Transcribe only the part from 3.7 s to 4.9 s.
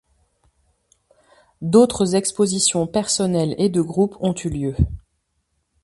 groupes ont eu lieu.